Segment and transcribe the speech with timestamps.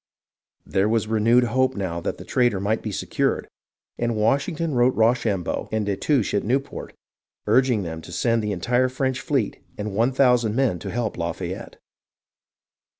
[0.65, 3.47] There was renewed hope now that the traitor might be secured,
[3.99, 6.95] and Washington wrote Rochambeau and Destouches at Newport,
[7.45, 11.77] urging them to send the entire French fleet and 1000 men to help Lafayette.